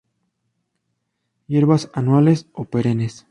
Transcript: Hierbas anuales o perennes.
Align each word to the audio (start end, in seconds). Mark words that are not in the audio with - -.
Hierbas 1.45 1.91
anuales 1.93 2.47
o 2.53 2.65
perennes. 2.65 3.19